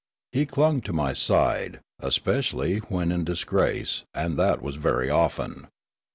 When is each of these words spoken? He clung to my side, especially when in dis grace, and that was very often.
He 0.31 0.47
clung 0.47 0.81
to 0.81 0.93
my 0.93 1.13
side, 1.13 1.79
especially 1.99 2.79
when 2.89 3.11
in 3.11 3.23
dis 3.23 3.43
grace, 3.43 4.03
and 4.15 4.35
that 4.39 4.59
was 4.59 4.77
very 4.77 5.11
often. 5.11 5.67